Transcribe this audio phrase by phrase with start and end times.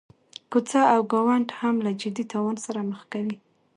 [0.51, 3.35] کوڅه او ګاونډ هم له جدي تاوان سره مخ کوي.